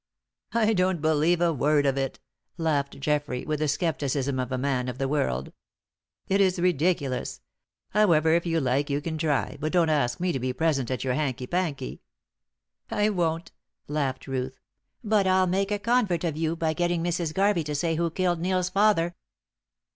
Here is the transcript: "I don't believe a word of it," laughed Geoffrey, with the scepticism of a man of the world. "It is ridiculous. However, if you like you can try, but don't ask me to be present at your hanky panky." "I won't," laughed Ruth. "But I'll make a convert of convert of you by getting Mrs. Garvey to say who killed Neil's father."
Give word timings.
"I 0.55 0.73
don't 0.73 0.99
believe 0.99 1.41
a 1.41 1.53
word 1.53 1.85
of 1.85 1.95
it," 1.95 2.19
laughed 2.57 2.99
Geoffrey, 2.99 3.45
with 3.45 3.59
the 3.59 3.67
scepticism 3.67 4.39
of 4.39 4.51
a 4.51 4.57
man 4.57 4.87
of 4.89 4.97
the 4.97 5.07
world. 5.07 5.53
"It 6.27 6.41
is 6.41 6.57
ridiculous. 6.57 7.39
However, 7.89 8.33
if 8.33 8.43
you 8.47 8.59
like 8.59 8.89
you 8.89 8.99
can 8.99 9.19
try, 9.19 9.57
but 9.61 9.71
don't 9.71 9.89
ask 9.89 10.19
me 10.19 10.31
to 10.31 10.39
be 10.39 10.53
present 10.53 10.89
at 10.89 11.03
your 11.03 11.13
hanky 11.13 11.45
panky." 11.45 12.01
"I 12.89 13.09
won't," 13.11 13.51
laughed 13.87 14.25
Ruth. 14.25 14.59
"But 15.03 15.27
I'll 15.27 15.45
make 15.45 15.69
a 15.69 15.77
convert 15.77 16.23
of 16.23 16.23
convert 16.23 16.23
of 16.23 16.35
you 16.35 16.55
by 16.55 16.73
getting 16.73 17.03
Mrs. 17.03 17.31
Garvey 17.31 17.63
to 17.65 17.75
say 17.75 17.93
who 17.93 18.09
killed 18.09 18.39
Neil's 18.41 18.69
father." 18.69 19.15